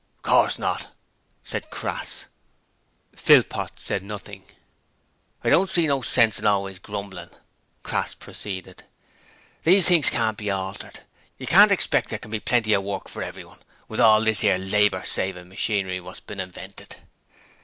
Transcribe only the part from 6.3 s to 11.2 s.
in always grumblin',' Crass proceeded. 'These things can't be altered.